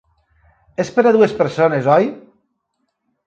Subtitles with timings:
[0.83, 2.07] És per a dues persones, oi?